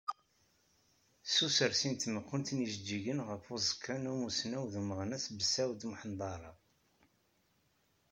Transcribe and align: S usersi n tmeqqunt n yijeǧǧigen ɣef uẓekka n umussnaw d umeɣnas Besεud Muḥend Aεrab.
S 1.25 1.33
usersi 1.47 1.87
n 1.91 1.95
tmeqqunt 1.95 2.47
n 2.53 2.57
yijeǧǧigen 2.63 3.19
ɣef 3.29 3.43
uẓekka 3.53 3.95
n 3.97 4.11
umussnaw 4.13 4.63
d 4.71 4.73
umeɣnas 4.81 5.25
Besεud 5.37 5.79
Muḥend 5.89 6.19
Aεrab. 6.29 6.57